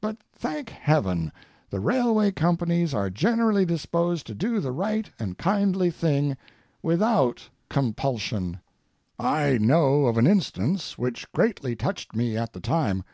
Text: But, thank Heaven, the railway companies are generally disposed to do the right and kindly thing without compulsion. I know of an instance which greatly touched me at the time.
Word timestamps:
But, 0.00 0.16
thank 0.32 0.70
Heaven, 0.70 1.30
the 1.70 1.78
railway 1.78 2.32
companies 2.32 2.92
are 2.92 3.10
generally 3.10 3.64
disposed 3.64 4.26
to 4.26 4.34
do 4.34 4.58
the 4.58 4.72
right 4.72 5.08
and 5.20 5.38
kindly 5.38 5.88
thing 5.88 6.36
without 6.82 7.48
compulsion. 7.70 8.58
I 9.20 9.58
know 9.58 10.06
of 10.06 10.18
an 10.18 10.26
instance 10.26 10.98
which 10.98 11.30
greatly 11.30 11.76
touched 11.76 12.12
me 12.16 12.36
at 12.36 12.54
the 12.54 12.60
time. 12.60 13.04